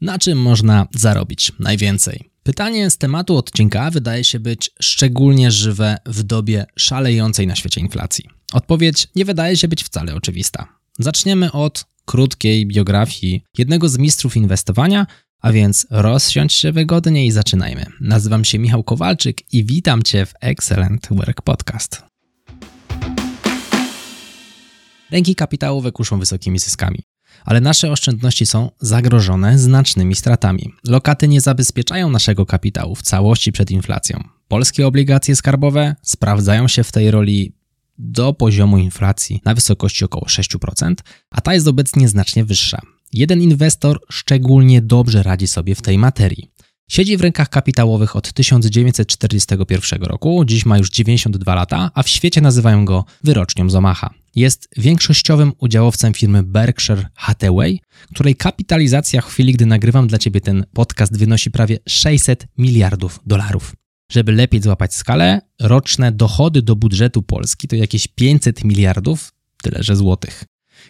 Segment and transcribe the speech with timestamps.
[0.00, 2.30] Na czym można zarobić najwięcej?
[2.42, 8.24] Pytanie z tematu odcinka wydaje się być szczególnie żywe w dobie szalejącej na świecie inflacji.
[8.52, 10.66] Odpowiedź nie wydaje się być wcale oczywista.
[10.98, 15.06] Zaczniemy od krótkiej biografii jednego z mistrzów inwestowania,
[15.40, 17.86] a więc rozsiądź się wygodnie i zaczynajmy.
[18.00, 22.02] Nazywam się Michał Kowalczyk i witam Cię w Excellent Work Podcast.
[25.10, 27.09] Ręki kapitałowe kuszą wysokimi zyskami
[27.44, 30.72] ale nasze oszczędności są zagrożone znacznymi stratami.
[30.84, 34.24] Lokaty nie zabezpieczają naszego kapitału w całości przed inflacją.
[34.48, 37.52] Polskie obligacje skarbowe sprawdzają się w tej roli
[37.98, 40.94] do poziomu inflacji na wysokości około 6%,
[41.30, 42.80] a ta jest obecnie znacznie wyższa.
[43.12, 46.50] Jeden inwestor szczególnie dobrze radzi sobie w tej materii.
[46.90, 52.40] Siedzi w rękach kapitałowych od 1941 roku, dziś ma już 92 lata, a w świecie
[52.40, 54.10] nazywają go wyrocznią z Omaha.
[54.34, 57.80] Jest większościowym udziałowcem firmy Berkshire Hathaway,
[58.14, 63.74] której kapitalizacja w chwili, gdy nagrywam dla Ciebie ten podcast, wynosi prawie 600 miliardów dolarów.
[64.12, 69.96] Żeby lepiej złapać skalę, roczne dochody do budżetu Polski to jakieś 500 miliardów, tyle że
[69.96, 70.44] złotych.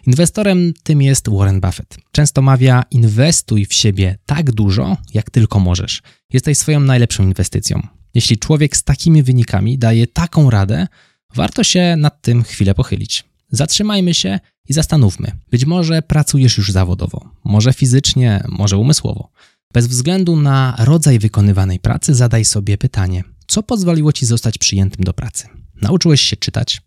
[0.07, 1.97] Inwestorem tym jest Warren Buffett.
[2.11, 6.01] Często mawia: inwestuj w siebie tak dużo, jak tylko możesz.
[6.33, 7.87] Jesteś swoją najlepszą inwestycją.
[8.13, 10.87] Jeśli człowiek z takimi wynikami daje taką radę,
[11.35, 13.30] warto się nad tym chwilę pochylić.
[13.51, 15.31] Zatrzymajmy się i zastanówmy.
[15.51, 19.31] Być może pracujesz już zawodowo, może fizycznie, może umysłowo.
[19.73, 25.13] Bez względu na rodzaj wykonywanej pracy, zadaj sobie pytanie: co pozwoliło ci zostać przyjętym do
[25.13, 25.47] pracy?
[25.81, 26.81] Nauczyłeś się czytać,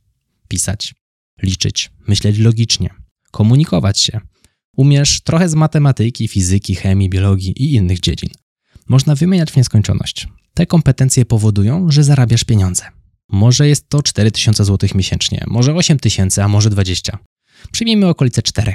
[0.48, 0.94] pisać,
[1.42, 2.90] liczyć, myśleć logicznie,
[3.30, 4.20] komunikować się.
[4.76, 8.30] Umiesz trochę z matematyki, fizyki, chemii, biologii i innych dziedzin.
[8.88, 10.28] Można wymieniać w nieskończoność.
[10.54, 12.84] Te kompetencje powodują, że zarabiasz pieniądze.
[13.28, 17.19] Może jest to 4000 zł miesięcznie, może 8000, a może 20.
[17.72, 18.75] Przyjmijmy okolice 4.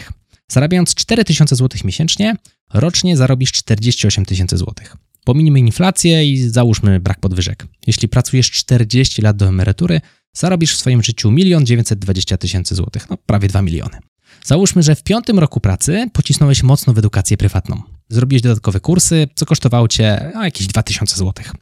[0.52, 2.36] Zarabiając 4000 zł miesięcznie,
[2.74, 4.98] rocznie zarobisz 48 tysięcy złotych.
[5.26, 7.68] Pominijmy inflację i załóżmy brak podwyżek.
[7.88, 10.02] Jeśli pracujesz 40 lat do emerytury,
[10.34, 13.98] zarobisz w swoim życiu 1 920 tysięcy złotych, no prawie 2 miliony.
[14.46, 17.82] Załóżmy, że w piątym roku pracy pocisnąłeś mocno w edukację prywatną.
[18.10, 21.54] Zrobiłeś dodatkowe kursy, co kosztowało cię no, jakieś 2000 złotych.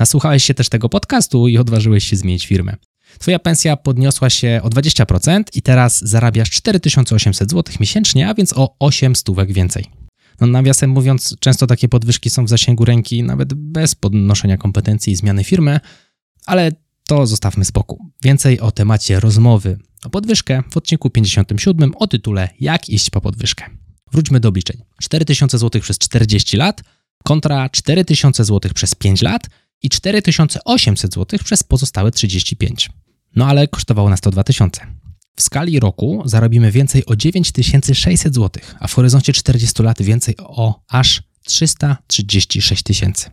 [0.00, 2.76] Nasłuchałeś się też tego podcastu i odważyłeś się zmienić firmę.
[3.18, 8.76] Twoja pensja podniosła się o 20% i teraz zarabiasz 4800 zł miesięcznie, a więc o
[8.78, 9.84] 8 stówek więcej.
[10.40, 15.16] No, nawiasem mówiąc, często takie podwyżki są w zasięgu ręki nawet bez podnoszenia kompetencji i
[15.16, 15.80] zmiany firmy,
[16.46, 16.72] ale
[17.08, 17.98] to zostawmy spokój.
[18.22, 23.64] Więcej o temacie rozmowy o podwyżkę w odcinku 57 o tytule Jak iść po podwyżkę.
[24.12, 24.82] Wróćmy do obliczeń.
[25.02, 26.82] 4000 zł przez 40 lat
[27.24, 29.48] kontra 4000 zł przez 5 lat
[29.82, 32.90] i 4800 zł przez pozostałe 35.
[33.36, 34.80] No ale kosztowało nas to 2000.
[35.36, 40.80] W skali roku zarobimy więcej o 9600 zł, a w horyzoncie 40 lat więcej o
[40.88, 43.30] aż 336 tysięcy.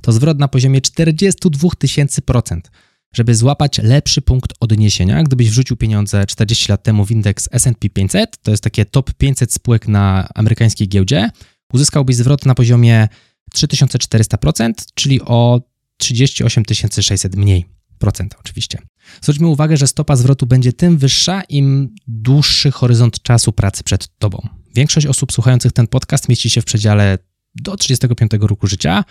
[0.00, 2.70] To zwrot na poziomie 42 tysięcy procent.
[3.14, 8.42] Żeby złapać lepszy punkt odniesienia, gdybyś wrzucił pieniądze 40 lat temu w indeks S&P 500,
[8.42, 11.30] to jest takie top 500 spółek na amerykańskiej giełdzie,
[11.72, 13.08] uzyskałbyś zwrot na poziomie
[13.54, 15.60] 3400%, czyli o
[15.96, 16.64] 38
[17.00, 17.66] 600 mniej
[17.98, 18.78] procent oczywiście.
[19.20, 24.48] Zwróćmy uwagę, że stopa zwrotu będzie tym wyższa, im dłuższy horyzont czasu pracy przed tobą.
[24.74, 27.18] Większość osób słuchających ten podcast mieści się w przedziale
[27.54, 29.04] do 35 roku życia,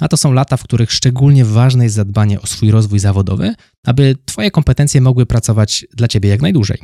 [0.00, 3.54] a to są lata, w których szczególnie ważne jest zadbanie o swój rozwój zawodowy,
[3.86, 6.78] aby Twoje kompetencje mogły pracować dla Ciebie jak najdłużej.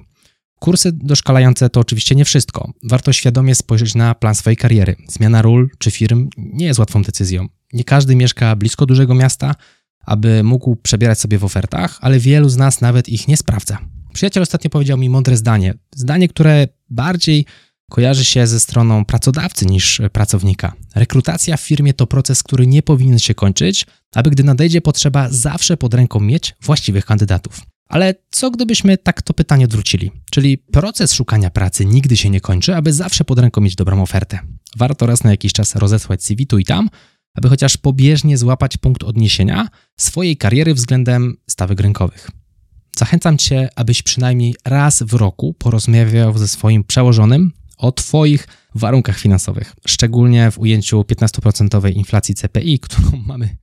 [0.65, 2.73] Kursy doszkalające to oczywiście nie wszystko.
[2.83, 4.97] Warto świadomie spojrzeć na plan swojej kariery.
[5.09, 7.49] Zmiana ról czy firm nie jest łatwą decyzją.
[7.73, 9.55] Nie każdy mieszka blisko dużego miasta,
[10.07, 13.79] aby mógł przebierać sobie w ofertach, ale wielu z nas nawet ich nie sprawdza.
[14.13, 15.75] Przyjaciel ostatnio powiedział mi mądre zdanie.
[15.95, 17.47] Zdanie, które bardziej
[17.91, 20.73] kojarzy się ze stroną pracodawcy niż pracownika.
[20.95, 25.77] Rekrutacja w firmie to proces, który nie powinien się kończyć, aby gdy nadejdzie potrzeba, zawsze
[25.77, 27.74] pod ręką mieć właściwych kandydatów.
[27.89, 30.11] Ale co gdybyśmy tak to pytanie odwrócili?
[30.31, 34.39] Czyli proces szukania pracy nigdy się nie kończy, aby zawsze pod ręką mieć dobrą ofertę.
[34.77, 36.91] Warto raz na jakiś czas rozesłać CV tu i tam,
[37.35, 42.31] aby chociaż pobieżnie złapać punkt odniesienia swojej kariery względem stawek rynkowych.
[42.97, 49.75] Zachęcam Cię, abyś przynajmniej raz w roku porozmawiał ze swoim przełożonym o Twoich warunkach finansowych,
[49.87, 53.57] szczególnie w ujęciu 15% inflacji CPI, którą mamy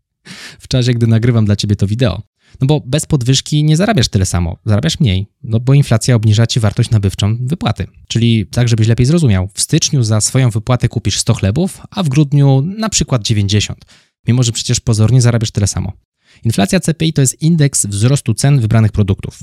[0.60, 2.22] w czasie, gdy nagrywam dla Ciebie to wideo.
[2.62, 6.60] No bo bez podwyżki nie zarabiasz tyle samo, zarabiasz mniej, no bo inflacja obniża Ci
[6.60, 7.88] wartość nabywczą wypłaty.
[8.08, 12.10] Czyli tak, żebyś lepiej zrozumiał, w styczniu za swoją wypłatę kupisz 100 chlebów, a w
[12.10, 13.86] grudniu na przykład 90,
[14.28, 15.94] mimo że przecież pozornie zarabiasz tyle samo.
[16.44, 19.40] Inflacja CPI to jest indeks wzrostu cen wybranych produktów.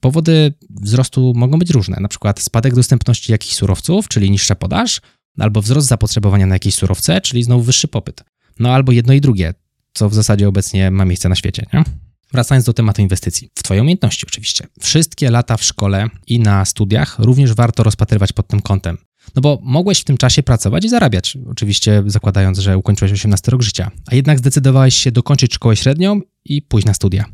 [0.00, 5.00] Powody wzrostu mogą być różne, na przykład spadek dostępności jakichś surowców, czyli niższa podaż,
[5.38, 8.24] albo wzrost zapotrzebowania na jakieś surowce, czyli znowu wyższy popyt.
[8.58, 9.54] No albo jedno i drugie,
[9.92, 11.66] co w zasadzie obecnie ma miejsce na świecie.
[11.72, 11.84] Nie?
[12.32, 14.66] Wracając do tematu inwestycji, w Twoje umiejętności oczywiście.
[14.80, 18.98] Wszystkie lata w szkole i na studiach również warto rozpatrywać pod tym kątem.
[19.34, 23.62] No bo mogłeś w tym czasie pracować i zarabiać, oczywiście zakładając, że ukończyłeś 18 rok
[23.62, 27.24] życia, a jednak zdecydowałeś się dokończyć szkołę średnią i pójść na studia.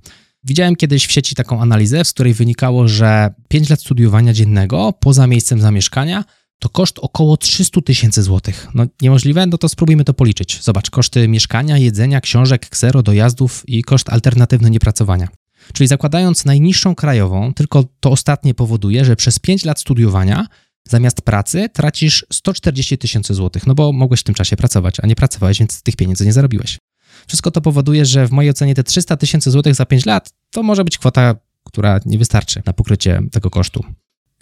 [0.45, 5.27] Widziałem kiedyś w sieci taką analizę, z której wynikało, że 5 lat studiowania dziennego poza
[5.27, 6.25] miejscem zamieszkania
[6.59, 8.69] to koszt około 300 tysięcy złotych.
[8.75, 9.47] No niemożliwe?
[9.47, 10.63] No to spróbujmy to policzyć.
[10.63, 15.29] Zobacz, koszty mieszkania, jedzenia, książek, ksero, dojazdów i koszt alternatywny niepracowania.
[15.73, 20.47] Czyli zakładając najniższą krajową, tylko to ostatnie powoduje, że przez 5 lat studiowania
[20.89, 25.17] zamiast pracy tracisz 140 tysięcy złotych, no bo mogłeś w tym czasie pracować, a nie
[25.17, 26.79] pracowałeś, więc tych pieniędzy nie zarobiłeś.
[27.27, 30.63] Wszystko to powoduje, że w mojej ocenie te 300 tysięcy złotych za 5 lat to
[30.63, 31.35] może być kwota,
[31.65, 33.85] która nie wystarczy na pokrycie tego kosztu.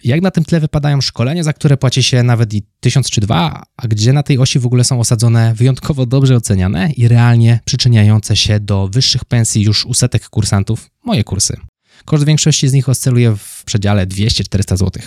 [0.06, 3.62] Jak na tym tle wypadają szkolenia, za które płaci się nawet i tysiąc czy dwa,
[3.76, 8.36] a gdzie na tej osi w ogóle są osadzone wyjątkowo dobrze oceniane i realnie przyczyniające
[8.36, 11.56] się do wyższych pensji już u setek kursantów, moje kursy.
[12.04, 15.02] Koszt większości z nich oscyluje w przedziale 200-400 zł.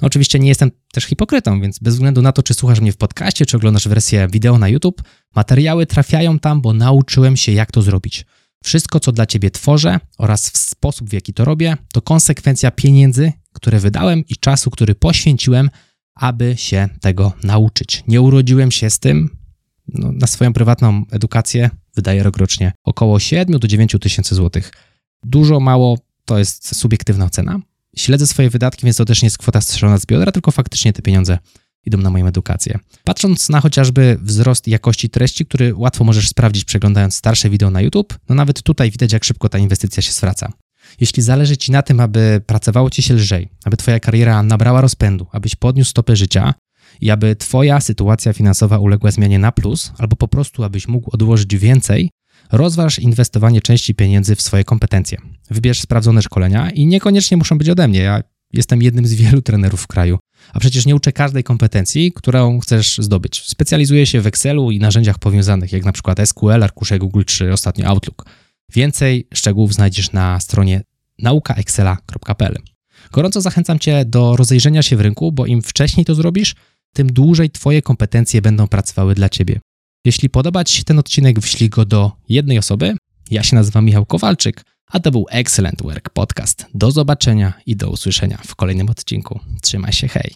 [0.00, 2.96] No oczywiście nie jestem też hipokrytą, więc bez względu na to, czy słuchasz mnie w
[2.96, 5.02] podcaście, czy oglądasz wersję wideo na YouTube,
[5.34, 8.24] materiały trafiają tam, bo nauczyłem się, jak to zrobić.
[8.64, 13.32] Wszystko, co dla Ciebie tworzę oraz w sposób, w jaki to robię, to konsekwencja pieniędzy,
[13.52, 15.70] które wydałem i czasu, który poświęciłem,
[16.14, 18.04] aby się tego nauczyć.
[18.08, 19.36] Nie urodziłem się z tym.
[19.88, 24.72] No, na swoją prywatną edukację wydaję rokrocznie około 7 do 9 tysięcy złotych.
[25.22, 27.60] Dużo, mało to jest subiektywna ocena.
[27.96, 31.02] Śledzę swoje wydatki, więc to też nie jest kwota strzelona z biodra, tylko faktycznie te
[31.02, 31.38] pieniądze
[31.86, 32.78] idą na moją edukację.
[33.04, 38.18] Patrząc na chociażby wzrost jakości treści, który łatwo możesz sprawdzić przeglądając starsze wideo na YouTube,
[38.28, 40.52] no nawet tutaj widać, jak szybko ta inwestycja się zwraca.
[41.00, 45.26] Jeśli zależy Ci na tym, aby pracowało Ci się lżej, aby Twoja kariera nabrała rozpędu,
[45.32, 46.54] abyś podniósł stopę życia
[47.00, 51.56] i aby Twoja sytuacja finansowa uległa zmianie na plus, albo po prostu abyś mógł odłożyć
[51.56, 52.10] więcej,
[52.52, 55.18] rozważ inwestowanie części pieniędzy w swoje kompetencje.
[55.50, 58.00] Wybierz sprawdzone szkolenia i niekoniecznie muszą być ode mnie.
[58.00, 58.22] Ja
[58.52, 60.18] jestem jednym z wielu trenerów w kraju,
[60.52, 63.42] a przecież nie uczę każdej kompetencji, którą chcesz zdobyć.
[63.46, 67.86] Specjalizuję się w Excelu i narzędziach powiązanych, jak na przykład SQL, arkusze Google czy ostatnio
[67.86, 68.24] Outlook.
[68.72, 70.82] Więcej szczegółów znajdziesz na stronie
[71.18, 72.56] naukaexcela.pl.
[73.12, 76.54] Gorąco zachęcam Cię do rozejrzenia się w rynku, bo im wcześniej to zrobisz,
[76.92, 79.60] tym dłużej Twoje kompetencje będą pracowały dla Ciebie.
[80.04, 82.96] Jeśli podoba Ci się ten odcinek, wślij go do jednej osoby.
[83.30, 86.66] Ja się nazywam Michał Kowalczyk, a to był Excellent Work Podcast.
[86.74, 89.40] Do zobaczenia i do usłyszenia w kolejnym odcinku.
[89.62, 90.34] Trzymaj się, hej!